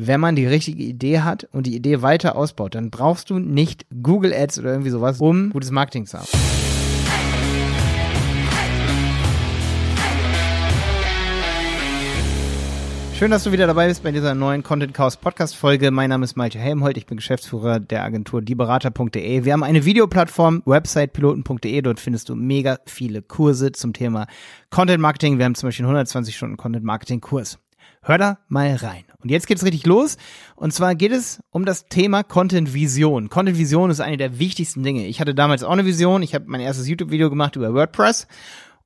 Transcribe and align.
wenn 0.00 0.20
man 0.20 0.36
die 0.36 0.46
richtige 0.46 0.82
Idee 0.84 1.20
hat 1.20 1.48
und 1.52 1.66
die 1.66 1.74
Idee 1.74 2.02
weiter 2.02 2.36
ausbaut, 2.36 2.74
dann 2.74 2.90
brauchst 2.90 3.30
du 3.30 3.38
nicht 3.38 3.84
Google 4.02 4.32
Ads 4.32 4.60
oder 4.60 4.70
irgendwie 4.70 4.90
sowas, 4.90 5.20
um 5.20 5.50
gutes 5.50 5.72
Marketing 5.72 6.06
zu 6.06 6.18
haben. 6.18 6.28
Schön, 13.14 13.32
dass 13.32 13.42
du 13.42 13.50
wieder 13.50 13.66
dabei 13.66 13.88
bist 13.88 14.04
bei 14.04 14.12
dieser 14.12 14.36
neuen 14.36 14.62
Content 14.62 14.94
Chaos 14.94 15.16
Podcast 15.16 15.56
Folge. 15.56 15.90
Mein 15.90 16.10
Name 16.10 16.22
ist 16.22 16.36
Malte 16.36 16.60
Helmholt. 16.60 16.96
Ich 16.96 17.06
bin 17.06 17.16
Geschäftsführer 17.16 17.80
der 17.80 18.04
Agentur 18.04 18.40
dieberater.de. 18.40 19.44
Wir 19.44 19.52
haben 19.52 19.64
eine 19.64 19.84
Videoplattform, 19.84 20.62
websitepiloten.de. 20.64 21.82
Dort 21.82 21.98
findest 21.98 22.28
du 22.28 22.36
mega 22.36 22.78
viele 22.86 23.20
Kurse 23.20 23.72
zum 23.72 23.92
Thema 23.92 24.28
Content 24.70 25.00
Marketing. 25.00 25.38
Wir 25.38 25.46
haben 25.46 25.56
zum 25.56 25.66
Beispiel 25.66 25.84
einen 25.84 25.96
120 25.96 26.36
Stunden 26.36 26.56
Content 26.56 26.84
Marketing 26.84 27.20
Kurs. 27.20 27.58
Hör 28.08 28.16
da 28.16 28.38
mal 28.48 28.74
rein. 28.74 29.04
Und 29.22 29.30
jetzt 29.30 29.46
geht's 29.46 29.62
richtig 29.62 29.84
los. 29.84 30.16
Und 30.56 30.72
zwar 30.72 30.94
geht 30.94 31.12
es 31.12 31.40
um 31.50 31.66
das 31.66 31.88
Thema 31.88 32.22
Content 32.22 32.72
Vision. 32.72 33.28
Content 33.28 33.58
Vision 33.58 33.90
ist 33.90 34.00
eine 34.00 34.16
der 34.16 34.38
wichtigsten 34.38 34.82
Dinge. 34.82 35.04
Ich 35.06 35.20
hatte 35.20 35.34
damals 35.34 35.62
auch 35.62 35.72
eine 35.72 35.84
Vision. 35.84 36.22
Ich 36.22 36.34
habe 36.34 36.46
mein 36.48 36.62
erstes 36.62 36.88
YouTube-Video 36.88 37.28
gemacht 37.28 37.56
über 37.56 37.74
WordPress 37.74 38.26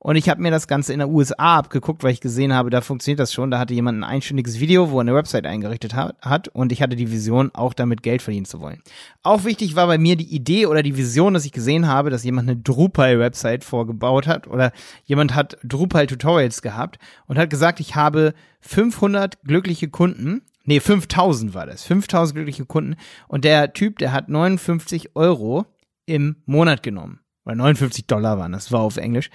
und 0.03 0.17
ich 0.17 0.27
habe 0.27 0.41
mir 0.41 0.51
das 0.51 0.67
Ganze 0.67 0.91
in 0.91 0.99
der 0.99 1.07
USA 1.07 1.57
abgeguckt, 1.57 2.03
weil 2.03 2.11
ich 2.11 2.19
gesehen 2.19 2.53
habe, 2.53 2.69
da 2.69 2.81
funktioniert 2.81 3.21
das 3.21 3.31
schon. 3.31 3.49
Da 3.51 3.57
hatte 3.57 3.73
jemand 3.73 3.99
ein 3.99 4.03
einstündiges 4.03 4.59
Video, 4.59 4.91
wo 4.91 4.97
er 4.97 5.01
eine 5.01 5.15
Website 5.15 5.45
eingerichtet 5.45 5.95
hat, 5.95 6.49
und 6.49 6.73
ich 6.73 6.81
hatte 6.81 6.97
die 6.97 7.09
Vision, 7.09 7.51
auch 7.53 7.73
damit 7.73 8.03
Geld 8.03 8.21
verdienen 8.21 8.45
zu 8.45 8.59
wollen. 8.59 8.81
Auch 9.23 9.45
wichtig 9.45 9.77
war 9.77 9.87
bei 9.87 9.97
mir 9.97 10.17
die 10.17 10.35
Idee 10.35 10.65
oder 10.65 10.83
die 10.83 10.97
Vision, 10.97 11.33
dass 11.33 11.45
ich 11.45 11.53
gesehen 11.53 11.87
habe, 11.87 12.09
dass 12.09 12.25
jemand 12.25 12.49
eine 12.49 12.59
Drupal-Website 12.59 13.63
vorgebaut 13.63 14.27
hat 14.27 14.45
oder 14.47 14.73
jemand 15.05 15.35
hat 15.35 15.57
Drupal-Tutorials 15.63 16.61
gehabt 16.61 16.99
und 17.27 17.37
hat 17.37 17.49
gesagt, 17.49 17.79
ich 17.79 17.95
habe 17.95 18.33
500 18.59 19.41
glückliche 19.43 19.87
Kunden. 19.87 20.41
Nee, 20.65 20.81
5000 20.81 21.53
war 21.53 21.65
das. 21.65 21.83
5000 21.83 22.35
glückliche 22.35 22.65
Kunden. 22.65 22.97
Und 23.29 23.45
der 23.45 23.71
Typ, 23.71 23.99
der 23.99 24.11
hat 24.11 24.27
59 24.27 25.15
Euro 25.15 25.65
im 26.05 26.35
Monat 26.45 26.83
genommen. 26.83 27.21
Oder 27.45 27.55
59 27.55 28.05
Dollar 28.05 28.37
waren 28.37 28.51
das, 28.51 28.69
war 28.73 28.81
auf 28.81 28.97
Englisch. 28.97 29.29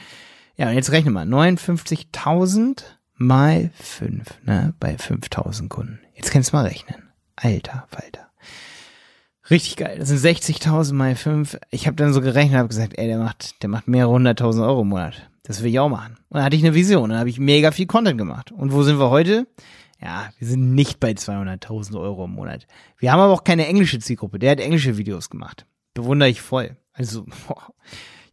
Ja, 0.59 0.69
und 0.69 0.75
jetzt 0.75 0.91
rechne 0.91 1.12
mal. 1.12 1.25
59.000 1.25 2.83
mal 3.14 3.70
5, 3.75 4.42
ne, 4.45 4.75
bei 4.81 4.97
5.000 4.97 5.69
Kunden. 5.69 6.01
Jetzt 6.14 6.33
kannst 6.33 6.53
du 6.53 6.56
mal 6.56 6.67
rechnen. 6.67 7.11
Alter 7.37 7.87
Falter. 7.89 8.28
Richtig 9.51 9.77
geil. 9.77 9.98
Das 10.01 10.09
sind 10.09 10.19
60.000 10.19 10.95
mal 10.95 11.14
5. 11.14 11.59
Ich 11.70 11.86
habe 11.86 11.97
dann 11.97 12.12
so 12.12 12.20
gerechnet, 12.20 12.59
habe 12.59 12.69
gesagt, 12.69 12.98
ey, 12.98 13.06
der 13.06 13.19
macht, 13.19 13.62
der 13.62 13.69
macht 13.69 13.86
mehrere 13.86 14.11
hunderttausend 14.11 14.64
Euro 14.64 14.83
im 14.83 14.89
Monat. 14.89 15.31
Das 15.45 15.62
will 15.62 15.70
ich 15.70 15.79
auch 15.79 15.89
machen. 15.89 16.17
Und 16.29 16.36
dann 16.36 16.45
hatte 16.45 16.56
ich 16.56 16.64
eine 16.64 16.75
Vision. 16.75 17.11
Dann 17.11 17.20
habe 17.20 17.31
ich 17.31 17.39
mega 17.39 17.70
viel 17.70 17.86
Content 17.86 18.19
gemacht. 18.19 18.51
Und 18.51 18.73
wo 18.73 18.83
sind 18.83 18.98
wir 18.98 19.11
heute? 19.11 19.47
Ja, 20.03 20.29
wir 20.39 20.48
sind 20.48 20.75
nicht 20.75 20.98
bei 20.98 21.12
200.000 21.12 21.98
Euro 21.98 22.25
im 22.25 22.33
Monat. 22.33 22.67
Wir 22.98 23.12
haben 23.12 23.20
aber 23.20 23.33
auch 23.33 23.45
keine 23.45 23.69
englische 23.69 24.01
Zielgruppe. 24.01 24.41
Der 24.41 24.51
hat 24.51 24.61
englische 24.61 24.98
Videos 24.98 25.31
gemacht. 25.31 25.67
Bewundere 25.95 26.29
ich 26.29 26.42
voll. 26.42 26.77
Also, 26.92 27.25
boah. 27.47 27.73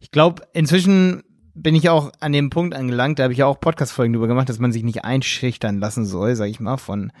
ich 0.00 0.10
glaube, 0.10 0.42
inzwischen 0.52 1.22
bin 1.56 1.74
ich 1.74 1.88
auch 1.88 2.12
an 2.20 2.32
dem 2.32 2.50
Punkt 2.50 2.74
angelangt, 2.74 3.18
da 3.18 3.24
habe 3.24 3.32
ich 3.32 3.40
ja 3.40 3.46
auch 3.46 3.58
Podcast-Folgen 3.58 4.12
drüber 4.12 4.28
gemacht, 4.28 4.48
dass 4.48 4.58
man 4.58 4.72
sich 4.72 4.82
nicht 4.82 5.04
einschüchtern 5.04 5.78
lassen 5.78 6.04
soll, 6.04 6.36
sag 6.36 6.48
ich 6.48 6.60
mal, 6.60 6.76
von, 6.76 7.12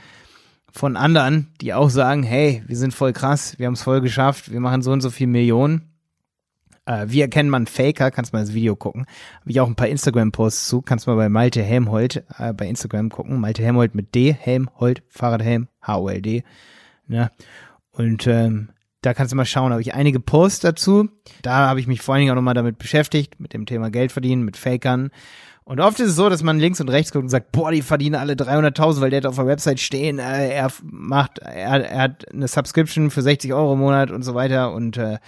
von 0.70 0.96
anderen, 0.96 1.48
die 1.60 1.72
auch 1.72 1.90
sagen, 1.90 2.22
hey, 2.22 2.62
wir 2.66 2.76
sind 2.76 2.92
voll 2.92 3.12
krass, 3.12 3.58
wir 3.58 3.66
haben 3.66 3.74
es 3.74 3.82
voll 3.82 4.00
geschafft, 4.00 4.52
wir 4.52 4.60
machen 4.60 4.82
so 4.82 4.92
und 4.92 5.00
so 5.00 5.10
viel 5.10 5.26
Millionen. 5.26 5.90
Äh, 6.84 7.06
wie 7.08 7.22
erkennt 7.22 7.50
man 7.50 7.66
Faker? 7.66 8.10
Kannst 8.10 8.32
mal 8.32 8.40
das 8.40 8.54
Video 8.54 8.76
gucken. 8.76 9.06
Habe 9.40 9.50
ich 9.50 9.60
auch 9.60 9.66
ein 9.66 9.74
paar 9.74 9.88
Instagram-Posts 9.88 10.68
zu. 10.68 10.82
Kannst 10.82 11.08
mal 11.08 11.16
bei 11.16 11.28
Malte 11.28 11.62
Helmholt 11.62 12.22
äh, 12.38 12.52
bei 12.52 12.68
Instagram 12.68 13.08
gucken. 13.08 13.40
Malte 13.40 13.64
Helmholt 13.64 13.96
mit 13.96 14.14
D, 14.14 14.32
Helmholt, 14.32 15.02
Fahrradhelm, 15.08 15.66
H-O-L-D. 15.82 16.44
Ne? 17.08 17.32
Und 17.90 18.28
ähm, 18.28 18.68
da 19.02 19.14
kannst 19.14 19.32
du 19.32 19.36
mal 19.36 19.44
schauen, 19.44 19.72
habe 19.72 19.82
ich 19.82 19.94
einige 19.94 20.20
Posts 20.20 20.60
dazu. 20.60 21.08
Da 21.42 21.68
habe 21.68 21.80
ich 21.80 21.86
mich 21.86 22.02
vor 22.02 22.14
allen 22.14 22.22
Dingen 22.22 22.32
auch 22.32 22.36
nochmal 22.36 22.54
damit 22.54 22.78
beschäftigt, 22.78 23.38
mit 23.38 23.52
dem 23.52 23.66
Thema 23.66 23.90
Geld 23.90 24.12
verdienen, 24.12 24.42
mit 24.42 24.56
Fakern. 24.56 25.10
Und 25.64 25.80
oft 25.80 25.98
ist 25.98 26.10
es 26.10 26.16
so, 26.16 26.28
dass 26.28 26.44
man 26.44 26.60
links 26.60 26.80
und 26.80 26.88
rechts 26.88 27.10
guckt 27.10 27.24
und 27.24 27.28
sagt, 27.28 27.50
boah, 27.50 27.72
die 27.72 27.82
verdienen 27.82 28.14
alle 28.14 28.34
300.000, 28.34 29.00
weil 29.00 29.10
der 29.10 29.18
hat 29.18 29.26
auf 29.26 29.34
der 29.34 29.46
Website 29.46 29.80
stehen, 29.80 30.20
äh, 30.20 30.50
er 30.50 30.70
macht, 30.82 31.38
er, 31.38 31.90
er 31.90 32.02
hat 32.02 32.32
eine 32.32 32.46
Subscription 32.46 33.10
für 33.10 33.22
60 33.22 33.52
Euro 33.52 33.72
im 33.72 33.80
Monat 33.80 34.12
und 34.12 34.22
so 34.22 34.34
weiter 34.34 34.72
und 34.72 34.96
äh, 34.96 35.18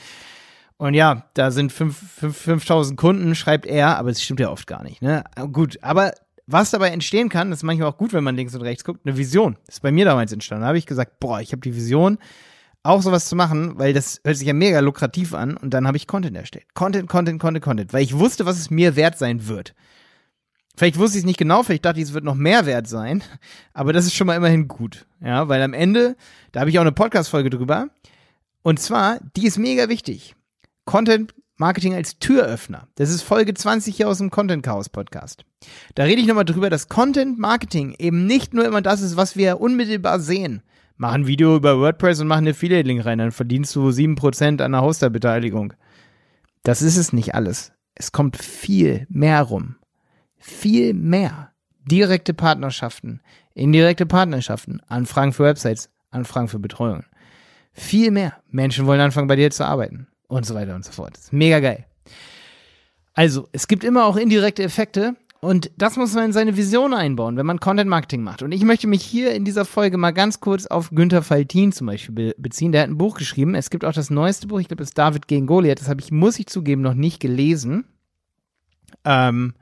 und 0.76 0.94
ja, 0.94 1.24
da 1.34 1.50
sind 1.50 1.72
5000 1.72 2.96
Kunden, 2.96 3.34
schreibt 3.34 3.66
er, 3.66 3.98
aber 3.98 4.10
es 4.10 4.22
stimmt 4.22 4.38
ja 4.38 4.48
oft 4.48 4.68
gar 4.68 4.84
nicht. 4.84 5.02
Ne? 5.02 5.24
Gut, 5.52 5.76
aber 5.82 6.12
was 6.46 6.70
dabei 6.70 6.90
entstehen 6.90 7.28
kann, 7.28 7.50
das 7.50 7.58
ist 7.58 7.62
manchmal 7.64 7.88
auch 7.88 7.98
gut, 7.98 8.12
wenn 8.12 8.22
man 8.22 8.36
links 8.36 8.54
und 8.54 8.62
rechts 8.62 8.84
guckt, 8.84 9.00
eine 9.04 9.16
Vision. 9.16 9.56
Das 9.66 9.76
ist 9.76 9.80
bei 9.80 9.90
mir 9.90 10.04
damals 10.04 10.32
entstanden. 10.32 10.62
Da 10.62 10.68
habe 10.68 10.78
ich 10.78 10.86
gesagt, 10.86 11.18
boah, 11.18 11.40
ich 11.40 11.50
habe 11.50 11.60
die 11.62 11.74
Vision, 11.74 12.18
auch 12.82 13.02
sowas 13.02 13.28
zu 13.28 13.36
machen, 13.36 13.78
weil 13.78 13.92
das 13.92 14.20
hört 14.24 14.36
sich 14.36 14.46
ja 14.46 14.54
mega 14.54 14.80
lukrativ 14.80 15.34
an 15.34 15.56
und 15.56 15.74
dann 15.74 15.86
habe 15.86 15.96
ich 15.96 16.06
Content 16.06 16.36
erstellt. 16.36 16.66
Content, 16.74 17.08
Content, 17.08 17.40
Content, 17.40 17.64
Content, 17.64 17.92
weil 17.92 18.02
ich 18.02 18.18
wusste, 18.18 18.46
was 18.46 18.58
es 18.58 18.70
mir 18.70 18.96
wert 18.96 19.18
sein 19.18 19.46
wird. 19.48 19.74
Vielleicht 20.76 20.98
wusste 20.98 21.18
ich 21.18 21.22
es 21.22 21.26
nicht 21.26 21.38
genau, 21.38 21.64
vielleicht 21.64 21.84
dachte 21.84 21.98
ich, 21.98 22.06
es 22.06 22.12
wird 22.12 22.24
noch 22.24 22.36
mehr 22.36 22.64
wert 22.64 22.86
sein, 22.86 23.22
aber 23.74 23.92
das 23.92 24.06
ist 24.06 24.14
schon 24.14 24.26
mal 24.26 24.36
immerhin 24.36 24.68
gut. 24.68 25.06
Ja, 25.20 25.48
weil 25.48 25.62
am 25.62 25.74
Ende, 25.74 26.16
da 26.52 26.60
habe 26.60 26.70
ich 26.70 26.78
auch 26.78 26.82
eine 26.82 26.92
Podcast-Folge 26.92 27.50
drüber. 27.50 27.88
Und 28.62 28.80
zwar, 28.80 29.18
die 29.36 29.46
ist 29.46 29.58
mega 29.58 29.88
wichtig. 29.88 30.34
Content 30.84 31.34
Marketing 31.56 31.94
als 31.94 32.20
Türöffner. 32.20 32.86
Das 32.94 33.10
ist 33.10 33.22
Folge 33.22 33.52
20 33.52 33.96
hier 33.96 34.08
aus 34.08 34.18
dem 34.18 34.30
Content 34.30 34.62
Chaos 34.62 34.88
Podcast. 34.88 35.44
Da 35.96 36.04
rede 36.04 36.20
ich 36.20 36.28
nochmal 36.28 36.44
drüber, 36.44 36.70
dass 36.70 36.88
Content 36.88 37.36
Marketing 37.38 37.96
eben 37.98 38.26
nicht 38.26 38.54
nur 38.54 38.64
immer 38.64 38.80
das 38.80 39.00
ist, 39.00 39.16
was 39.16 39.36
wir 39.36 39.60
unmittelbar 39.60 40.20
sehen, 40.20 40.62
mach 40.98 41.12
ein 41.12 41.26
Video 41.26 41.56
über 41.56 41.78
WordPress 41.78 42.20
und 42.20 42.28
mach 42.28 42.36
eine 42.36 42.50
Affiliate-Link 42.50 43.04
rein, 43.06 43.18
dann 43.18 43.32
verdienst 43.32 43.74
du 43.74 43.88
7% 43.88 44.60
an 44.60 44.72
der 44.72 44.82
Hosterbeteiligung. 44.82 45.72
Das 46.64 46.82
ist 46.82 46.96
es 46.96 47.12
nicht 47.12 47.34
alles. 47.34 47.72
Es 47.94 48.12
kommt 48.12 48.36
viel 48.36 49.06
mehr 49.08 49.42
rum. 49.42 49.76
Viel 50.36 50.92
mehr. 50.92 51.52
Direkte 51.84 52.34
Partnerschaften, 52.34 53.22
indirekte 53.54 54.04
Partnerschaften, 54.04 54.80
Anfragen 54.86 55.32
für 55.32 55.44
Websites, 55.44 55.88
Anfragen 56.10 56.48
für 56.48 56.58
Betreuung. 56.58 57.04
Viel 57.72 58.10
mehr. 58.10 58.36
Menschen 58.50 58.86
wollen 58.86 59.00
anfangen, 59.00 59.28
bei 59.28 59.36
dir 59.36 59.50
zu 59.50 59.64
arbeiten. 59.64 60.08
Und 60.26 60.44
so 60.44 60.54
weiter 60.54 60.74
und 60.74 60.84
so 60.84 60.92
fort. 60.92 61.18
mega 61.30 61.60
geil. 61.60 61.86
Also, 63.14 63.48
es 63.52 63.66
gibt 63.66 63.84
immer 63.84 64.04
auch 64.04 64.16
indirekte 64.16 64.62
Effekte 64.62 65.16
und 65.40 65.70
das 65.76 65.96
muss 65.96 66.14
man 66.14 66.26
in 66.26 66.32
seine 66.32 66.56
Vision 66.56 66.92
einbauen, 66.92 67.36
wenn 67.36 67.46
man 67.46 67.60
Content 67.60 67.88
Marketing 67.88 68.22
macht. 68.22 68.42
Und 68.42 68.50
ich 68.50 68.64
möchte 68.64 68.88
mich 68.88 69.02
hier 69.02 69.32
in 69.34 69.44
dieser 69.44 69.64
Folge 69.64 69.96
mal 69.96 70.10
ganz 70.10 70.40
kurz 70.40 70.66
auf 70.66 70.90
Günther 70.90 71.22
Faltin 71.22 71.70
zum 71.70 71.86
Beispiel 71.86 72.14
be 72.14 72.34
beziehen. 72.38 72.72
Der 72.72 72.82
hat 72.82 72.90
ein 72.90 72.98
Buch 72.98 73.16
geschrieben. 73.16 73.54
Es 73.54 73.70
gibt 73.70 73.84
auch 73.84 73.92
das 73.92 74.10
neueste 74.10 74.48
Buch, 74.48 74.58
ich 74.58 74.66
glaube, 74.66 74.82
das 74.82 74.90
ist 74.90 74.98
David 74.98 75.28
gegen 75.28 75.46
Goliath. 75.46 75.80
Das 75.80 75.88
habe 75.88 76.00
ich, 76.00 76.10
muss 76.10 76.38
ich 76.40 76.48
zugeben, 76.48 76.82
noch 76.82 76.94
nicht 76.94 77.20
gelesen. 77.20 77.84
Ähm, 79.04 79.54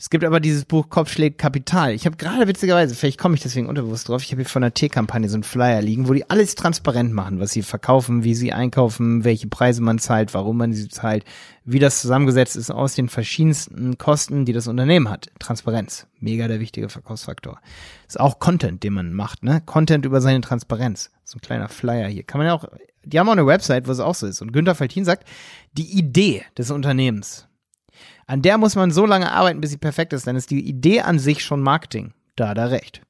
es 0.00 0.10
gibt 0.10 0.22
aber 0.22 0.38
dieses 0.38 0.64
Buch 0.64 0.88
Kopfschlägt 0.88 1.38
Kapital. 1.38 1.92
Ich 1.92 2.06
habe 2.06 2.16
gerade 2.16 2.46
witzigerweise, 2.46 2.94
vielleicht 2.94 3.18
komme 3.18 3.34
ich 3.34 3.42
deswegen 3.42 3.66
unterbewusst 3.66 4.08
drauf, 4.08 4.22
ich 4.22 4.30
habe 4.30 4.42
hier 4.42 4.48
von 4.48 4.62
der 4.62 4.72
T-Kampagne 4.72 5.28
so 5.28 5.34
einen 5.34 5.42
Flyer 5.42 5.82
liegen, 5.82 6.08
wo 6.08 6.14
die 6.14 6.30
alles 6.30 6.54
transparent 6.54 7.12
machen, 7.12 7.40
was 7.40 7.50
sie 7.50 7.62
verkaufen, 7.62 8.22
wie 8.22 8.36
sie 8.36 8.52
einkaufen, 8.52 9.24
welche 9.24 9.48
Preise 9.48 9.82
man 9.82 9.98
zahlt, 9.98 10.34
warum 10.34 10.58
man 10.58 10.72
sie 10.72 10.88
zahlt, 10.88 11.24
wie 11.64 11.80
das 11.80 12.00
zusammengesetzt 12.00 12.54
ist 12.54 12.70
aus 12.70 12.94
den 12.94 13.08
verschiedensten 13.08 13.98
Kosten, 13.98 14.44
die 14.44 14.52
das 14.52 14.68
Unternehmen 14.68 15.10
hat. 15.10 15.30
Transparenz, 15.40 16.06
mega 16.20 16.46
der 16.46 16.60
wichtige 16.60 16.88
Verkaufsfaktor. 16.88 17.60
Ist 18.06 18.20
auch 18.20 18.38
Content, 18.38 18.84
den 18.84 18.92
man 18.92 19.12
macht, 19.12 19.42
ne? 19.42 19.60
Content 19.66 20.04
über 20.04 20.20
seine 20.20 20.42
Transparenz. 20.42 21.10
So 21.24 21.38
ein 21.38 21.40
kleiner 21.40 21.68
Flyer 21.68 22.06
hier. 22.06 22.22
Kann 22.22 22.38
man 22.38 22.46
ja 22.46 22.54
auch, 22.54 22.66
die 23.04 23.18
haben 23.18 23.28
auch 23.28 23.32
eine 23.32 23.46
Website, 23.46 23.88
wo 23.88 23.90
es 23.90 23.98
auch 23.98 24.14
so 24.14 24.28
ist. 24.28 24.40
Und 24.42 24.52
Günther 24.52 24.76
Faltin 24.76 25.04
sagt, 25.04 25.26
die 25.72 25.98
Idee 25.98 26.44
des 26.56 26.70
Unternehmens, 26.70 27.47
an 28.26 28.42
der 28.42 28.58
muss 28.58 28.76
man 28.76 28.90
so 28.90 29.06
lange 29.06 29.32
arbeiten, 29.32 29.60
bis 29.60 29.70
sie 29.70 29.78
perfekt 29.78 30.12
ist, 30.12 30.26
dann 30.26 30.36
ist 30.36 30.50
die 30.50 30.66
Idee 30.66 31.00
an 31.00 31.18
sich 31.18 31.42
schon 31.42 31.62
Marketing. 31.62 32.12
Da 32.36 32.48
hat 32.48 32.58
er 32.58 32.70
recht. 32.70 33.02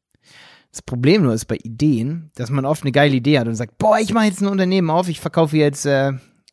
Das 0.70 0.82
Problem 0.82 1.22
nur 1.22 1.34
ist 1.34 1.46
bei 1.46 1.56
Ideen, 1.56 2.30
dass 2.36 2.50
man 2.50 2.64
oft 2.64 2.82
eine 2.82 2.92
geile 2.92 3.16
Idee 3.16 3.38
hat 3.38 3.48
und 3.48 3.54
sagt, 3.54 3.78
boah, 3.78 3.98
ich 3.98 4.12
mache 4.12 4.26
jetzt 4.26 4.40
ein 4.40 4.48
Unternehmen 4.48 4.90
auf, 4.90 5.08
ich 5.08 5.20
verkaufe 5.20 5.56
jetzt, 5.56 5.86
äh, 5.86 6.12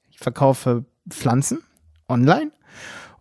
ich 0.10 0.20
verkaufe 0.20 0.86
Pflanzen 1.10 1.60
online 2.08 2.52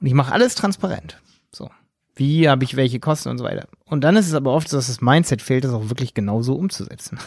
und 0.01 0.07
ich 0.07 0.15
mache 0.15 0.33
alles 0.33 0.55
transparent. 0.55 1.21
So. 1.53 1.69
Wie 2.15 2.49
habe 2.49 2.65
ich 2.65 2.77
welche 2.77 3.01
Kosten 3.01 3.29
und 3.29 3.39
so 3.39 3.45
weiter. 3.45 3.67
Und 3.85 4.03
dann 4.03 4.17
ist 4.17 4.29
es 4.29 4.35
aber 4.35 4.53
oft 4.53 4.69
so, 4.69 4.77
dass 4.77 4.87
das 4.87 5.01
Mindset 5.01 5.43
fehlt, 5.43 5.65
das 5.65 5.73
auch 5.73 5.89
wirklich 5.91 6.15
genauso 6.15 6.55
umzusetzen. 6.55 7.19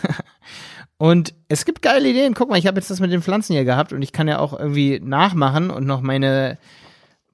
und 0.98 1.34
es 1.50 1.66
gibt 1.66 1.82
geile 1.82 2.10
Ideen. 2.10 2.34
Guck 2.34 2.50
mal, 2.50 2.58
ich 2.58 2.68
habe 2.68 2.80
jetzt 2.80 2.90
das 2.90 3.00
mit 3.02 3.12
den 3.12 3.22
Pflanzen 3.22 3.54
hier 3.54 3.66
gehabt 3.66 3.92
und 3.92 4.02
ich 4.02 4.14
kann 4.14 4.28
ja 4.28 4.40
auch 4.40 4.58
irgendwie 4.58 5.00
nachmachen 5.04 5.70
und 5.70 5.86
noch 5.86 6.02
meine 6.02 6.58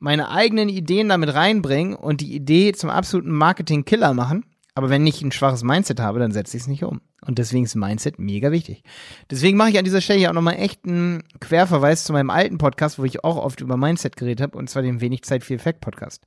meine 0.03 0.29
eigenen 0.29 0.67
Ideen 0.67 1.07
damit 1.07 1.33
reinbringen 1.33 1.95
und 1.95 2.19
die 2.19 2.35
Idee 2.35 2.73
zum 2.73 2.89
absoluten 2.89 3.31
Marketing-Killer 3.31 4.13
machen. 4.13 4.43
Aber 4.75 4.89
wenn 4.89 5.07
ich 5.07 5.21
ein 5.21 5.31
schwaches 5.31 5.63
Mindset 5.63 6.01
habe, 6.01 6.19
dann 6.19 6.33
setze 6.33 6.57
ich 6.57 6.63
es 6.63 6.67
nicht 6.67 6.83
um. 6.83 6.99
Und 7.25 7.39
deswegen 7.39 7.63
ist 7.63 7.75
Mindset 7.75 8.19
mega 8.19 8.51
wichtig. 8.51 8.83
Deswegen 9.31 9.55
mache 9.55 9.69
ich 9.69 9.77
an 9.77 9.85
dieser 9.85 10.01
Stelle 10.01 10.19
hier 10.19 10.29
auch 10.29 10.33
nochmal 10.33 10.55
echt 10.55 10.85
einen 10.85 11.23
Querverweis 11.39 12.03
zu 12.03 12.11
meinem 12.11 12.31
alten 12.31 12.57
Podcast, 12.57 12.99
wo 12.99 13.05
ich 13.05 13.23
auch 13.23 13.37
oft 13.37 13.61
über 13.61 13.77
Mindset 13.77 14.17
geredet 14.17 14.41
habe, 14.41 14.57
und 14.57 14.69
zwar 14.69 14.81
dem 14.81 14.99
Wenig 14.99 15.23
Zeit 15.23 15.41
für 15.41 15.53
Effekt 15.53 15.79
Podcast. 15.79 16.25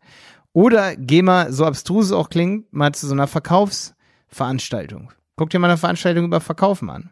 Oder 0.54 0.96
geh 0.96 1.20
mal, 1.20 1.52
so 1.52 1.66
abstrus 1.66 2.06
es 2.06 2.12
auch 2.12 2.30
klingt, 2.30 2.72
mal 2.72 2.94
zu 2.94 3.06
so 3.06 3.12
einer 3.12 3.26
Verkaufsveranstaltung. 3.26 5.12
Guck 5.36 5.50
dir 5.50 5.58
mal 5.58 5.68
eine 5.68 5.76
Veranstaltung 5.76 6.24
über 6.24 6.40
Verkaufen 6.40 6.88
an. 6.88 7.10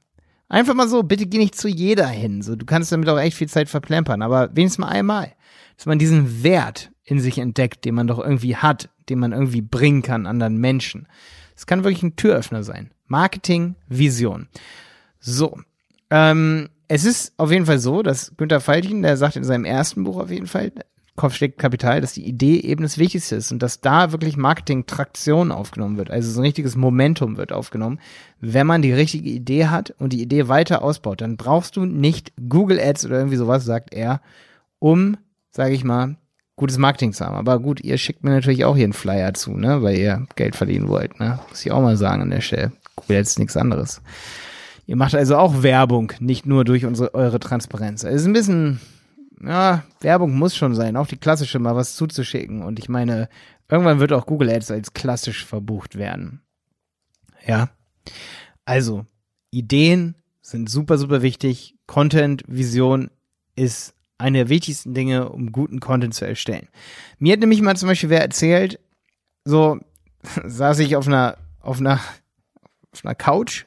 Einfach 0.48 0.72
mal 0.72 0.88
so, 0.88 1.02
bitte 1.02 1.26
geh 1.26 1.36
nicht 1.36 1.56
zu 1.56 1.68
jeder 1.68 2.06
hin. 2.06 2.40
So, 2.40 2.56
du 2.56 2.64
kannst 2.64 2.90
damit 2.90 3.08
auch 3.10 3.18
echt 3.18 3.36
viel 3.36 3.48
Zeit 3.48 3.68
verplempern, 3.68 4.22
aber 4.22 4.48
wenigstens 4.56 4.78
mal 4.78 4.88
einmal. 4.88 5.34
Dass 5.76 5.86
man 5.86 5.98
diesen 5.98 6.42
Wert 6.42 6.90
in 7.04 7.20
sich 7.20 7.38
entdeckt, 7.38 7.84
den 7.84 7.94
man 7.94 8.06
doch 8.06 8.18
irgendwie 8.18 8.56
hat, 8.56 8.88
den 9.08 9.18
man 9.18 9.32
irgendwie 9.32 9.62
bringen 9.62 10.02
kann 10.02 10.26
anderen 10.26 10.56
Menschen. 10.56 11.06
Es 11.56 11.66
kann 11.66 11.84
wirklich 11.84 12.02
ein 12.02 12.16
Türöffner 12.16 12.62
sein. 12.62 12.90
Marketing, 13.06 13.76
Vision. 13.88 14.48
So. 15.20 15.58
Ähm, 16.10 16.68
es 16.88 17.04
ist 17.04 17.32
auf 17.38 17.50
jeden 17.50 17.66
Fall 17.66 17.78
so, 17.78 18.02
dass 18.02 18.36
Günter 18.36 18.60
Faltin, 18.60 19.02
der 19.02 19.16
sagt 19.16 19.36
in 19.36 19.44
seinem 19.44 19.64
ersten 19.64 20.04
Buch 20.04 20.18
auf 20.18 20.30
jeden 20.30 20.46
Fall, 20.46 20.72
Kopfsteg 21.16 21.58
Kapital, 21.58 22.00
dass 22.00 22.14
die 22.14 22.26
Idee 22.26 22.58
eben 22.58 22.82
das 22.82 22.98
Wichtigste 22.98 23.36
ist 23.36 23.52
und 23.52 23.62
dass 23.62 23.80
da 23.80 24.10
wirklich 24.10 24.36
Marketing-Traktion 24.36 25.52
aufgenommen 25.52 25.96
wird. 25.96 26.10
Also 26.10 26.30
so 26.30 26.40
ein 26.40 26.44
richtiges 26.44 26.74
Momentum 26.74 27.36
wird 27.36 27.52
aufgenommen. 27.52 28.00
Wenn 28.40 28.66
man 28.66 28.82
die 28.82 28.92
richtige 28.92 29.30
Idee 29.30 29.66
hat 29.66 29.94
und 29.98 30.12
die 30.12 30.22
Idee 30.22 30.48
weiter 30.48 30.82
ausbaut, 30.82 31.20
dann 31.20 31.36
brauchst 31.36 31.76
du 31.76 31.84
nicht 31.84 32.32
Google 32.48 32.80
Ads 32.80 33.06
oder 33.06 33.18
irgendwie 33.18 33.36
sowas, 33.36 33.64
sagt 33.64 33.94
er, 33.94 34.20
um, 34.80 35.16
sage 35.54 35.74
ich 35.74 35.84
mal, 35.84 36.16
gutes 36.56 36.78
Marketing 36.78 37.12
zu 37.12 37.24
haben. 37.24 37.36
Aber 37.36 37.58
gut, 37.58 37.80
ihr 37.80 37.98
schickt 37.98 38.24
mir 38.24 38.30
natürlich 38.30 38.64
auch 38.64 38.76
hier 38.76 38.84
einen 38.84 38.92
Flyer 38.92 39.34
zu, 39.34 39.52
ne, 39.56 39.82
weil 39.82 39.96
ihr 39.96 40.26
Geld 40.36 40.56
verdienen 40.56 40.88
wollt, 40.88 41.18
ne. 41.20 41.38
Muss 41.48 41.64
ich 41.64 41.72
auch 41.72 41.82
mal 41.82 41.96
sagen 41.96 42.22
an 42.22 42.30
der 42.30 42.40
Stelle. 42.40 42.72
Google 42.96 43.18
Ads 43.18 43.30
ist 43.30 43.38
nichts 43.38 43.56
anderes. 43.56 44.02
Ihr 44.86 44.96
macht 44.96 45.14
also 45.14 45.36
auch 45.36 45.62
Werbung, 45.62 46.12
nicht 46.20 46.44
nur 46.46 46.64
durch 46.64 46.84
unsere, 46.84 47.14
eure 47.14 47.40
Transparenz. 47.40 48.04
Es 48.04 48.22
ist 48.22 48.26
ein 48.26 48.34
bisschen 48.34 48.80
ja, 49.42 49.84
Werbung 50.00 50.34
muss 50.34 50.56
schon 50.56 50.74
sein, 50.74 50.96
auch 50.96 51.06
die 51.06 51.16
klassische 51.16 51.58
mal 51.58 51.76
was 51.76 51.96
zuzuschicken. 51.96 52.62
Und 52.62 52.78
ich 52.78 52.88
meine, 52.88 53.28
irgendwann 53.68 54.00
wird 54.00 54.12
auch 54.12 54.26
Google 54.26 54.50
Ads 54.50 54.70
als 54.70 54.94
klassisch 54.94 55.44
verbucht 55.44 55.96
werden. 55.96 56.42
Ja. 57.46 57.70
Also, 58.64 59.06
Ideen 59.50 60.14
sind 60.40 60.70
super, 60.70 60.98
super 60.98 61.22
wichtig. 61.22 61.76
Content, 61.86 62.44
Vision 62.46 63.10
ist 63.56 63.94
eine 64.18 64.38
der 64.38 64.48
wichtigsten 64.48 64.94
Dinge, 64.94 65.28
um 65.28 65.52
guten 65.52 65.80
Content 65.80 66.14
zu 66.14 66.26
erstellen. 66.26 66.68
Mir 67.18 67.32
hat 67.32 67.40
nämlich 67.40 67.60
mal 67.60 67.76
zum 67.76 67.88
Beispiel 67.88 68.10
wer 68.10 68.22
erzählt, 68.22 68.78
so 69.44 69.78
saß 70.44 70.78
ich 70.80 70.96
auf 70.96 71.06
einer, 71.06 71.36
auf 71.60 71.80
einer, 71.80 72.00
auf 72.92 73.04
einer 73.04 73.14
Couch 73.14 73.64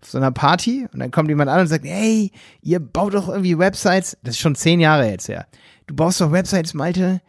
auf 0.00 0.10
so 0.10 0.18
einer 0.18 0.30
Party 0.30 0.86
und 0.92 1.00
dann 1.00 1.10
kommt 1.10 1.28
jemand 1.28 1.50
an 1.50 1.60
und 1.60 1.66
sagt, 1.66 1.84
hey, 1.84 2.30
ihr 2.62 2.78
baut 2.80 3.14
doch 3.14 3.28
irgendwie 3.28 3.58
Websites. 3.58 4.16
Das 4.22 4.34
ist 4.34 4.40
schon 4.40 4.54
zehn 4.54 4.80
Jahre 4.80 5.08
jetzt 5.08 5.28
her. 5.28 5.46
Du 5.86 5.94
baust 5.94 6.20
doch 6.20 6.32
Websites, 6.32 6.74
Malte. 6.74 7.20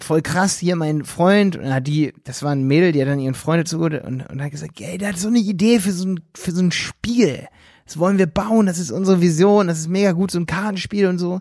Voll 0.00 0.22
krass, 0.22 0.58
hier 0.58 0.76
mein 0.76 1.04
Freund, 1.04 1.56
und 1.56 1.72
hat 1.72 1.86
die, 1.86 2.12
das 2.24 2.42
war 2.42 2.50
ein 2.50 2.66
Mädel, 2.66 2.92
die 2.92 3.00
hat 3.00 3.08
dann 3.08 3.20
ihren 3.20 3.34
Freund 3.34 3.60
dazu 3.60 3.80
und, 3.80 3.94
und 3.94 4.42
hat 4.42 4.50
gesagt, 4.50 4.78
hey, 4.80 4.98
der 4.98 5.10
hat 5.10 5.18
so 5.18 5.28
eine 5.28 5.38
Idee 5.38 5.78
für 5.78 5.92
so 5.92 6.06
ein, 6.06 6.20
für 6.34 6.50
so 6.50 6.62
ein 6.62 6.72
Spiel. 6.72 7.46
Das 7.86 7.98
wollen 7.98 8.18
wir 8.18 8.26
bauen, 8.26 8.66
das 8.66 8.78
ist 8.78 8.90
unsere 8.90 9.20
Vision, 9.20 9.68
das 9.68 9.78
ist 9.78 9.88
mega 9.88 10.12
gut, 10.12 10.30
so 10.30 10.38
ein 10.38 10.46
Kartenspiel 10.46 11.06
und 11.06 11.18
so. 11.18 11.40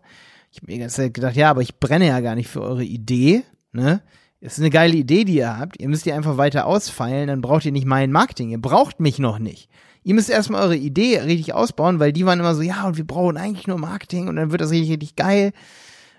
Ich 0.54 0.62
habe 0.62 0.68
mir 0.68 0.76
die 0.76 0.80
ganze 0.80 0.96
Zeit 0.98 1.14
gedacht, 1.14 1.36
ja, 1.36 1.50
aber 1.50 1.62
ich 1.62 1.80
brenne 1.80 2.08
ja 2.08 2.22
gar 2.22 2.36
nicht 2.36 2.48
für 2.48 2.62
eure 2.62 2.84
Idee, 2.86 3.44
ne? 3.74 4.02
Es 4.40 4.54
ist 4.54 4.60
eine 4.60 4.70
geile 4.70 4.96
Idee, 4.96 5.24
die 5.24 5.36
ihr 5.36 5.58
habt. 5.58 5.80
Ihr 5.80 5.88
müsst 5.88 6.06
die 6.06 6.12
einfach 6.12 6.38
weiter 6.38 6.66
ausfeilen, 6.66 7.28
dann 7.28 7.42
braucht 7.42 7.66
ihr 7.66 7.72
nicht 7.72 7.88
mein 7.88 8.12
Marketing. 8.12 8.50
Ihr 8.50 8.62
braucht 8.62 9.00
mich 9.00 9.18
noch 9.18 9.40
nicht 9.40 9.70
ihr 10.04 10.14
müsst 10.14 10.30
erstmal 10.30 10.64
eure 10.64 10.76
Idee 10.76 11.20
richtig 11.20 11.54
ausbauen, 11.54 12.00
weil 12.00 12.14
die 12.14 12.26
waren 12.26 12.40
immer 12.40 12.56
so, 12.56 12.62
ja, 12.62 12.86
und 12.86 12.98
wir 12.98 13.08
brauchen 13.08 13.38
eigentlich 13.38 13.68
nur 13.68 13.78
Marketing 13.78 14.28
und 14.28 14.36
dann 14.36 14.52
wird 14.52 14.62
das 14.62 14.72
richtig, 14.72 14.92
richtig 14.92 15.16
geil. 15.16 15.54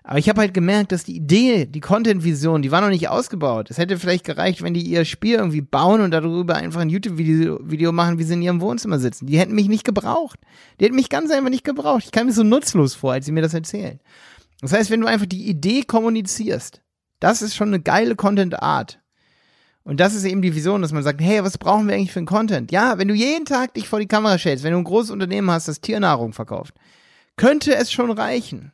Aber 0.07 0.19
ich 0.19 0.29
habe 0.29 0.43
halt 0.43 0.53
gemerkt, 0.53 0.93
dass 0.93 1.05
die 1.05 1.17
Idee, 1.17 1.65
die 1.65 1.81
Content-Vision, 1.81 2.61
die 2.61 2.71
war 2.71 2.83
noch 2.83 2.91
nicht 2.91 3.09
ausgebaut. 3.09 3.71
Es 3.71 3.79
hätte 3.79 3.99
vielleicht 3.99 4.27
gereicht, 4.27 4.61
wenn 4.61 4.75
die 4.75 4.83
ihr 4.83 5.07
Spiel 5.07 5.37
irgendwie 5.37 5.63
bauen 5.63 6.03
und 6.03 6.11
darüber 6.11 6.57
einfach 6.57 6.83
ein 6.83 6.91
YouTube-Video 6.91 7.59
Video 7.63 7.91
machen, 7.91 8.19
wie 8.19 8.25
sie 8.25 8.35
in 8.35 8.43
ihrem 8.43 8.61
Wohnzimmer 8.61 8.99
sitzen. 8.99 9.27
Die 9.27 9.39
hätten 9.39 9.55
mich 9.55 9.67
nicht 9.67 9.85
gebraucht. 9.85 10.39
Die 10.79 10.85
hätten 10.85 10.95
mich 10.95 11.09
ganz 11.09 11.31
einfach 11.31 11.49
nicht 11.49 11.65
gebraucht. 11.65 12.05
Ich 12.05 12.13
kam 12.13 12.27
mir 12.27 12.35
so 12.35 12.43
nutzlos 12.43 12.95
vor, 12.95 13.15
als 13.15 13.25
sie 13.25 13.33
mir 13.33 13.41
das 13.41 13.55
erzählen. 13.55 13.99
Das 14.61 14.75
heißt, 14.75 14.91
wenn 14.91 15.01
du 15.01 15.07
einfach 15.07 15.27
die 15.27 15.49
Idee 15.49 15.85
kommunizierst, 15.85 16.83
das 17.19 17.41
ist 17.41 17.55
schon 17.55 17.69
eine 17.69 17.81
geile 17.81 18.15
Content-Art. 18.15 19.01
Und 19.85 20.01
das 20.01 20.15
ist 20.15 20.25
eben 20.25 20.43
die 20.43 20.55
Vision, 20.55 20.83
dass 20.83 20.93
man 20.93 21.03
sagt, 21.03 21.23
hey, 21.23 21.43
was 21.43 21.57
brauchen 21.57 21.89
wir 21.89 21.95
eigentlich 21.95 22.13
für 22.13 22.19
einen 22.19 22.27
Content? 22.27 22.73
Ja, 22.73 22.99
wenn 22.99 23.09
du 23.09 23.15
jeden 23.15 23.47
Tag 23.47 23.73
dich 23.73 23.89
vor 23.89 24.01
die 24.01 24.07
Kamera 24.07 24.37
stellst, 24.37 24.65
wenn 24.65 24.73
du 24.73 24.79
ein 24.79 24.85
großes 24.85 25.11
Unternehmen 25.11 25.51
hast, 25.51 25.67
das 25.67 25.81
Tiernahrung 25.81 26.35
verkauft, 26.35 26.75
könnte 27.37 27.75
es 27.75 27.91
schon 27.91 28.11
reichen. 28.11 28.73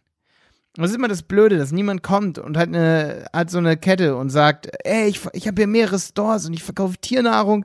Das 0.74 0.90
ist 0.90 0.96
immer 0.96 1.08
das 1.08 1.22
Blöde, 1.22 1.58
dass 1.58 1.72
niemand 1.72 2.02
kommt 2.02 2.38
und 2.38 2.56
hat 2.56 2.68
eine, 2.68 3.26
hat 3.32 3.50
so 3.50 3.58
eine 3.58 3.76
Kette 3.76 4.16
und 4.16 4.30
sagt, 4.30 4.68
ey, 4.84 5.08
ich, 5.08 5.20
ich 5.32 5.46
habe 5.46 5.60
hier 5.60 5.66
mehrere 5.66 5.98
Stores 5.98 6.46
und 6.46 6.52
ich 6.52 6.62
verkaufe 6.62 6.96
Tiernahrung 6.98 7.64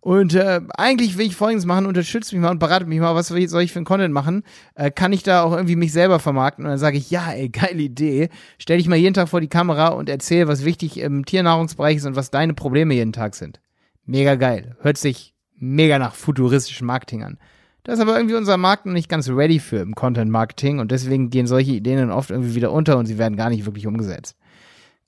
und 0.00 0.34
äh, 0.34 0.62
eigentlich 0.78 1.18
will 1.18 1.26
ich 1.26 1.36
Folgendes 1.36 1.66
machen, 1.66 1.84
unterstützt 1.84 2.32
mich 2.32 2.40
mal 2.40 2.50
und 2.50 2.58
beratet 2.58 2.88
mich 2.88 3.00
mal, 3.00 3.14
was 3.14 3.28
soll 3.28 3.38
ich 3.38 3.72
für 3.72 3.78
einen 3.78 3.84
Content 3.84 4.14
machen? 4.14 4.44
Äh, 4.74 4.90
kann 4.90 5.12
ich 5.12 5.22
da 5.22 5.42
auch 5.42 5.52
irgendwie 5.52 5.76
mich 5.76 5.92
selber 5.92 6.18
vermarkten? 6.18 6.64
Und 6.64 6.70
dann 6.70 6.78
sage 6.78 6.96
ich, 6.96 7.10
ja, 7.10 7.30
ey, 7.32 7.50
geile 7.50 7.82
Idee. 7.82 8.30
Stell 8.58 8.78
dich 8.78 8.88
mal 8.88 8.96
jeden 8.96 9.12
Tag 9.12 9.28
vor 9.28 9.42
die 9.42 9.48
Kamera 9.48 9.88
und 9.88 10.08
erzähl, 10.08 10.48
was 10.48 10.64
wichtig 10.64 10.98
im 10.98 11.26
Tiernahrungsbereich 11.26 11.98
ist 11.98 12.06
und 12.06 12.16
was 12.16 12.30
deine 12.30 12.54
Probleme 12.54 12.94
jeden 12.94 13.12
Tag 13.12 13.34
sind. 13.34 13.60
Mega 14.06 14.36
geil. 14.36 14.76
Hört 14.80 14.96
sich 14.96 15.34
mega 15.54 15.98
nach 15.98 16.14
futuristischem 16.14 16.86
Marketing 16.86 17.22
an. 17.22 17.38
Da 17.84 17.92
ist 17.92 18.00
aber 18.00 18.16
irgendwie 18.16 18.34
unser 18.34 18.56
Markt 18.56 18.86
noch 18.86 18.92
nicht 18.92 19.08
ganz 19.08 19.28
ready 19.28 19.58
für 19.58 19.78
im 19.78 19.94
Content 19.94 20.30
Marketing 20.30 20.78
und 20.78 20.90
deswegen 20.90 21.30
gehen 21.30 21.46
solche 21.46 21.72
Ideen 21.72 21.98
dann 21.98 22.10
oft 22.10 22.30
irgendwie 22.30 22.54
wieder 22.54 22.72
unter 22.72 22.98
und 22.98 23.06
sie 23.06 23.18
werden 23.18 23.36
gar 23.36 23.50
nicht 23.50 23.64
wirklich 23.64 23.86
umgesetzt. 23.86 24.36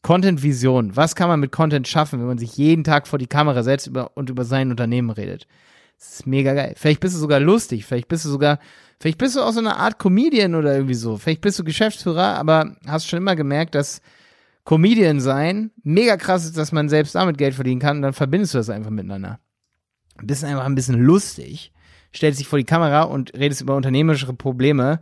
Content-Vision. 0.03 0.97
Was 0.97 1.15
kann 1.15 1.29
man 1.29 1.41
mit 1.41 1.53
Content 1.53 1.87
schaffen, 1.87 2.19
wenn 2.19 2.27
man 2.27 2.39
sich 2.39 2.57
jeden 2.57 2.83
Tag 2.83 3.07
vor 3.07 3.19
die 3.19 3.29
Kamera 3.29 3.63
setzt 3.63 3.89
und 4.15 4.31
über 4.31 4.45
sein 4.45 4.71
Unternehmen 4.71 5.11
redet? 5.11 5.47
Das 5.99 6.15
ist 6.15 6.27
mega 6.27 6.55
geil. 6.55 6.75
Vielleicht 6.77 7.01
bist 7.01 7.15
du 7.15 7.21
sogar 7.21 7.39
lustig. 7.39 7.87
Vielleicht 7.87 8.09
bist 8.09 8.25
du 8.25 8.29
sogar, 8.29 8.59
vielleicht 8.99 9.19
bist 9.19 9.37
du 9.37 9.41
auch 9.41 9.53
so 9.53 9.61
eine 9.61 9.77
Art 9.77 10.01
Comedian 10.01 10.57
oder 10.57 10.75
irgendwie 10.75 10.95
so. 10.95 11.17
Vielleicht 11.17 11.41
bist 11.43 11.59
du 11.59 11.65
Geschäftsführer, 11.65 12.37
aber 12.37 12.77
hast 12.87 13.09
schon 13.09 13.19
immer 13.19 13.37
gemerkt, 13.37 13.77
dass 13.77 14.01
Comedian 14.65 15.21
sein 15.21 15.71
mega 15.85 16.17
krass 16.17 16.45
ist, 16.45 16.57
dass 16.57 16.73
man 16.73 16.89
selbst 16.89 17.15
damit 17.15 17.39
Geld 17.39 17.55
verdienen 17.55 17.81
kann 17.81 17.99
und 17.99 18.03
dann 18.03 18.13
verbindest 18.13 18.55
du 18.55 18.59
das 18.59 18.71
einfach 18.71 18.91
miteinander. 18.91 19.39
Bist 20.23 20.45
einfach 20.45 20.65
ein 20.65 20.75
bisschen 20.75 21.01
lustig, 21.01 21.73
stellst 22.15 22.41
dich 22.41 22.49
vor 22.49 22.59
die 22.59 22.65
Kamera 22.65 23.03
und 23.03 23.35
redest 23.35 23.61
über 23.61 23.77
unternehmerische 23.77 24.33
Probleme 24.33 25.01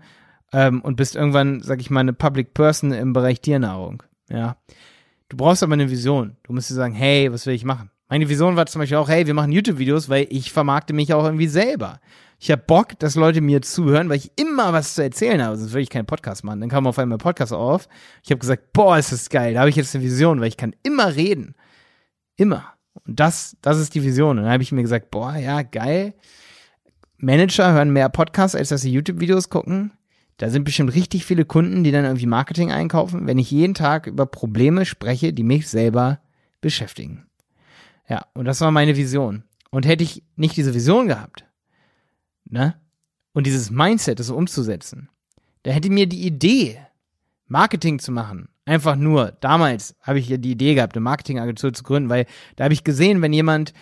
ähm, 0.52 0.80
und 0.80 0.96
bist 0.96 1.16
irgendwann, 1.16 1.60
sag 1.60 1.80
ich 1.80 1.90
mal, 1.90 2.00
eine 2.00 2.12
Public 2.12 2.54
Person 2.54 2.92
im 2.92 3.12
Bereich 3.12 3.40
Tiernahrung. 3.40 4.02
Ja. 4.28 4.56
Du 5.28 5.36
brauchst 5.36 5.62
aber 5.62 5.74
eine 5.74 5.90
Vision. 5.90 6.36
Du 6.42 6.52
musst 6.52 6.70
dir 6.70 6.74
sagen, 6.74 6.94
hey, 6.94 7.32
was 7.32 7.46
will 7.46 7.54
ich 7.54 7.64
machen? 7.64 7.90
Meine 8.08 8.28
Vision 8.28 8.56
war 8.56 8.66
zum 8.66 8.80
Beispiel 8.80 8.98
auch, 8.98 9.08
hey, 9.08 9.26
wir 9.26 9.34
machen 9.34 9.52
YouTube-Videos, 9.52 10.08
weil 10.08 10.26
ich 10.30 10.52
vermarkte 10.52 10.92
mich 10.92 11.14
auch 11.14 11.24
irgendwie 11.24 11.46
selber. 11.46 12.00
Ich 12.40 12.50
habe 12.50 12.62
Bock, 12.66 12.98
dass 12.98 13.14
Leute 13.14 13.40
mir 13.40 13.62
zuhören, 13.62 14.08
weil 14.08 14.16
ich 14.16 14.32
immer 14.36 14.72
was 14.72 14.94
zu 14.94 15.02
erzählen 15.02 15.40
habe, 15.42 15.56
sonst 15.56 15.72
würde 15.72 15.82
ich 15.82 15.90
keinen 15.90 16.06
Podcast 16.06 16.42
machen. 16.42 16.58
Dann 16.58 16.70
kam 16.70 16.86
auf 16.86 16.98
einmal 16.98 17.18
ein 17.18 17.20
Podcast 17.20 17.52
auf. 17.52 17.86
Ich 18.24 18.30
habe 18.30 18.40
gesagt, 18.40 18.72
boah, 18.72 18.98
ist 18.98 19.12
das 19.12 19.28
geil. 19.28 19.54
Da 19.54 19.60
habe 19.60 19.70
ich 19.70 19.76
jetzt 19.76 19.94
eine 19.94 20.02
Vision, 20.02 20.40
weil 20.40 20.48
ich 20.48 20.56
kann 20.56 20.74
immer 20.82 21.14
reden. 21.14 21.54
Immer. 22.36 22.72
Und 22.94 23.20
das, 23.20 23.56
das 23.62 23.78
ist 23.78 23.94
die 23.94 24.02
Vision. 24.02 24.38
Und 24.38 24.44
dann 24.44 24.52
habe 24.52 24.62
ich 24.62 24.72
mir 24.72 24.82
gesagt, 24.82 25.10
boah, 25.10 25.36
ja, 25.36 25.62
geil. 25.62 26.14
Manager 27.18 27.72
hören 27.72 27.92
mehr 27.92 28.08
Podcasts, 28.08 28.56
als 28.56 28.70
dass 28.70 28.82
sie 28.82 28.92
YouTube-Videos 28.92 29.50
gucken. 29.50 29.92
Da 30.38 30.48
sind 30.48 30.64
bestimmt 30.64 30.94
richtig 30.94 31.26
viele 31.26 31.44
Kunden, 31.44 31.84
die 31.84 31.92
dann 31.92 32.04
irgendwie 32.04 32.26
Marketing 32.26 32.72
einkaufen, 32.72 33.26
wenn 33.26 33.38
ich 33.38 33.50
jeden 33.50 33.74
Tag 33.74 34.06
über 34.06 34.24
Probleme 34.24 34.86
spreche, 34.86 35.34
die 35.34 35.42
mich 35.42 35.68
selber 35.68 36.20
beschäftigen. 36.62 37.26
Ja, 38.08 38.26
und 38.34 38.46
das 38.46 38.60
war 38.62 38.70
meine 38.70 38.96
Vision. 38.96 39.44
Und 39.70 39.86
hätte 39.86 40.02
ich 40.02 40.24
nicht 40.36 40.56
diese 40.56 40.74
Vision 40.74 41.08
gehabt, 41.08 41.44
ne, 42.44 42.74
und 43.32 43.46
dieses 43.46 43.70
Mindset, 43.70 44.18
das 44.18 44.30
umzusetzen, 44.30 45.10
da 45.62 45.70
hätte 45.70 45.90
mir 45.90 46.06
die 46.06 46.26
Idee, 46.26 46.80
Marketing 47.46 47.98
zu 47.98 48.10
machen, 48.10 48.48
einfach 48.70 48.94
nur, 48.94 49.32
damals 49.40 49.96
habe 50.00 50.20
ich 50.20 50.28
ja 50.28 50.36
die 50.36 50.52
Idee 50.52 50.74
gehabt, 50.74 50.94
eine 50.94 51.02
Marketingagentur 51.02 51.72
zu 51.72 51.82
gründen, 51.82 52.08
weil 52.08 52.26
da 52.54 52.64
habe 52.64 52.72
ich 52.72 52.84
gesehen, 52.84 53.20
wenn 53.20 53.32
jemand, 53.32 53.74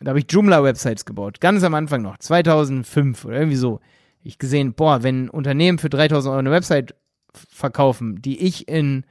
da 0.00 0.08
habe 0.08 0.18
ich 0.18 0.26
Joomla-Websites 0.28 1.04
gebaut, 1.04 1.40
ganz 1.40 1.62
am 1.62 1.74
Anfang 1.74 2.02
noch, 2.02 2.18
2005 2.18 3.24
oder 3.24 3.36
irgendwie 3.36 3.56
so, 3.56 3.80
ich 4.24 4.38
gesehen, 4.38 4.74
boah, 4.74 5.04
wenn 5.04 5.30
Unternehmen 5.30 5.78
für 5.78 5.88
3000 5.88 6.30
Euro 6.30 6.40
eine 6.40 6.50
Website 6.50 6.96
verkaufen, 7.32 8.20
die 8.20 8.40
ich 8.40 8.66
in 8.68 9.04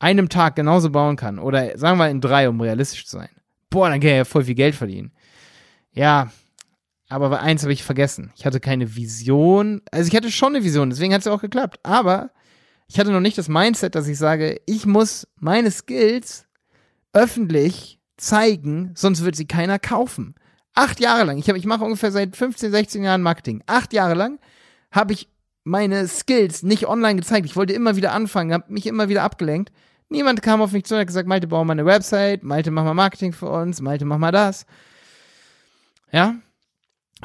einem 0.00 0.28
Tag 0.28 0.56
genauso 0.56 0.90
bauen 0.90 1.14
kann, 1.14 1.38
oder 1.38 1.78
sagen 1.78 1.98
wir 1.98 2.10
in 2.10 2.20
drei, 2.20 2.48
um 2.48 2.60
realistisch 2.60 3.06
zu 3.06 3.18
sein, 3.18 3.30
boah, 3.70 3.88
dann 3.88 4.00
kann 4.00 4.10
ich 4.10 4.16
ja 4.16 4.24
voll 4.24 4.44
viel 4.44 4.56
Geld 4.56 4.74
verdienen. 4.74 5.12
Ja, 5.92 6.32
aber 7.08 7.40
eins 7.40 7.62
habe 7.62 7.72
ich 7.72 7.84
vergessen. 7.84 8.32
Ich 8.36 8.46
hatte 8.46 8.58
keine 8.58 8.96
Vision. 8.96 9.82
Also 9.92 10.08
ich 10.08 10.16
hatte 10.16 10.32
schon 10.32 10.56
eine 10.56 10.64
Vision, 10.64 10.90
deswegen 10.90 11.12
hat 11.12 11.20
es 11.20 11.26
ja 11.26 11.32
auch 11.32 11.40
geklappt. 11.40 11.78
Aber 11.82 12.30
ich 12.92 12.98
hatte 12.98 13.10
noch 13.10 13.20
nicht 13.20 13.38
das 13.38 13.48
Mindset, 13.48 13.94
dass 13.94 14.06
ich 14.06 14.18
sage, 14.18 14.60
ich 14.66 14.84
muss 14.84 15.26
meine 15.40 15.70
Skills 15.70 16.44
öffentlich 17.14 17.98
zeigen, 18.18 18.92
sonst 18.94 19.24
wird 19.24 19.34
sie 19.34 19.46
keiner 19.46 19.78
kaufen. 19.78 20.34
Acht 20.74 21.00
Jahre 21.00 21.24
lang. 21.24 21.38
Ich, 21.38 21.48
ich 21.48 21.64
mache 21.64 21.84
ungefähr 21.84 22.12
seit 22.12 22.36
15, 22.36 22.70
16 22.70 23.02
Jahren 23.02 23.22
Marketing. 23.22 23.62
Acht 23.66 23.94
Jahre 23.94 24.12
lang 24.12 24.38
habe 24.90 25.14
ich 25.14 25.30
meine 25.64 26.06
Skills 26.06 26.64
nicht 26.64 26.86
online 26.86 27.16
gezeigt. 27.16 27.46
Ich 27.46 27.56
wollte 27.56 27.72
immer 27.72 27.96
wieder 27.96 28.12
anfangen, 28.12 28.52
habe 28.52 28.70
mich 28.70 28.86
immer 28.86 29.08
wieder 29.08 29.22
abgelenkt. 29.22 29.72
Niemand 30.10 30.42
kam 30.42 30.60
auf 30.60 30.72
mich 30.72 30.84
zu 30.84 30.92
und 30.92 31.00
hat 31.00 31.06
gesagt, 31.06 31.26
Malte, 31.26 31.46
bau 31.46 31.64
mal 31.64 31.72
eine 31.72 31.86
Website, 31.86 32.42
Malte, 32.42 32.70
mach 32.70 32.84
mal 32.84 32.92
Marketing 32.92 33.32
für 33.32 33.48
uns, 33.48 33.80
Malte, 33.80 34.04
mach 34.04 34.18
mal 34.18 34.32
das. 34.32 34.66
Ja. 36.10 36.34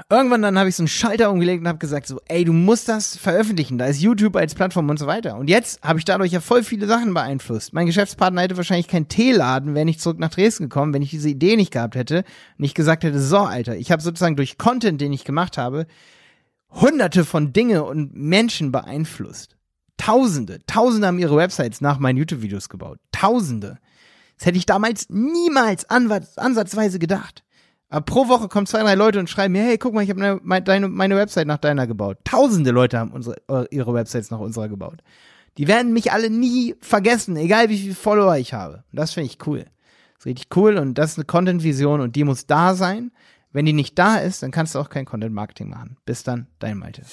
Irgendwann 0.10 0.42
dann 0.42 0.58
habe 0.58 0.70
ich 0.70 0.76
so 0.76 0.84
einen 0.84 0.88
Schalter 0.88 1.32
umgelegt 1.32 1.62
und 1.62 1.68
habe 1.68 1.80
gesagt 1.80 2.08
so, 2.08 2.20
ey, 2.26 2.46
du 2.46 2.54
musst 2.54 2.88
das 2.88 3.18
veröffentlichen. 3.18 3.78
Da 3.78 3.86
ist 3.86 4.02
YouTube 4.02 4.36
als 4.36 4.56
Plattform 4.56 4.90
und 4.90 4.98
so 4.98 5.08
weiter. 5.08 5.38
Und 5.38 5.50
jetzt 5.50 5.82
habe 5.82 6.00
ich 6.00 6.06
dadurch 6.06 6.32
ja 6.32 6.40
voll 6.40 6.64
viele 6.64 6.88
Sachen 6.88 7.14
beeinflusst. 7.14 7.74
Mein 7.74 7.86
Geschäftspartner 7.86 8.42
hätte 8.42 8.58
wahrscheinlich 8.58 8.88
keinen 8.88 9.08
Teeladen, 9.08 9.76
wäre 9.76 9.86
nicht 9.86 10.02
zurück 10.02 10.20
nach 10.20 10.30
Dresden 10.30 10.64
gekommen, 10.64 10.94
wenn 10.94 11.02
ich 11.02 11.10
diese 11.10 11.30
Idee 11.30 11.56
nicht 11.56 11.72
gehabt 11.72 11.96
hätte, 11.96 12.24
nicht 12.58 12.76
gesagt 12.76 13.04
hätte, 13.04 13.20
so, 13.20 13.40
Alter, 13.40 13.76
ich 13.76 13.92
habe 13.92 14.02
sozusagen 14.02 14.36
durch 14.36 14.58
Content, 14.58 15.02
den 15.02 15.14
ich 15.14 15.24
gemacht 15.24 15.58
habe, 15.58 15.88
hunderte 16.70 17.26
von 17.26 17.54
Dinge 17.54 17.84
und 17.84 18.16
Menschen 18.16 18.72
beeinflusst. 18.72 19.56
Tausende, 19.98 20.60
Tausende 20.68 21.08
haben 21.08 21.20
ihre 21.20 21.38
Websites 21.38 21.82
nach 21.82 21.98
meinen 21.98 22.18
YouTube-Videos 22.18 22.70
gebaut. 22.70 23.00
Tausende. 23.12 23.80
Das 24.38 24.46
hätte 24.46 24.58
ich 24.60 24.68
damals 24.68 25.10
niemals 25.10 25.90
ansatzweise 25.90 27.00
gedacht. 27.00 27.44
Aber 27.90 28.02
pro 28.02 28.28
Woche 28.28 28.50
kommen 28.50 28.68
zwei, 28.68 28.82
drei 28.82 28.96
Leute 28.96 29.20
und 29.20 29.30
schreiben 29.30 29.54
mir, 29.54 29.64
hey, 29.64 29.78
guck 29.78 29.94
mal, 29.94 30.04
ich 30.04 30.10
habe 30.10 30.40
meine, 30.44 30.62
deine, 30.64 30.90
meine 30.90 31.16
Website 31.16 31.48
nach 31.48 31.58
deiner 31.58 31.88
gebaut. 31.88 32.18
Tausende 32.26 32.72
Leute 32.72 33.00
haben 33.00 33.12
unsere, 33.12 33.38
ihre 33.72 33.94
Websites 33.94 34.30
nach 34.30 34.40
unserer 34.40 34.68
gebaut. 34.68 35.02
Die 35.58 35.68
werden 35.68 35.94
mich 35.94 36.12
alle 36.12 36.30
nie 36.30 36.76
vergessen, 36.82 37.36
egal 37.38 37.70
wie 37.70 37.78
viele 37.78 37.96
Follower 37.96 38.38
ich 38.38 38.54
habe. 38.54 38.84
Und 38.92 39.00
das 39.00 39.14
finde 39.14 39.30
ich 39.30 39.48
cool. 39.48 39.60
Das 39.60 40.20
ist 40.20 40.26
richtig 40.26 40.56
cool 40.56 40.78
und 40.78 40.96
das 40.96 41.12
ist 41.12 41.18
eine 41.18 41.26
Content-Vision 41.26 42.02
und 42.02 42.16
die 42.16 42.24
muss 42.24 42.46
da 42.46 42.76
sein. 42.76 43.12
Wenn 43.54 43.66
die 43.66 43.74
nicht 43.74 43.98
da 43.98 44.18
ist, 44.18 44.44
dann 44.44 44.52
kannst 44.52 44.76
du 44.76 44.80
auch 44.80 44.90
kein 44.90 45.06
Content-Marketing 45.06 45.70
machen. 45.70 45.98
Bis 46.06 46.24
dann, 46.24 46.48
dein 46.60 46.78
Malte. 46.78 47.04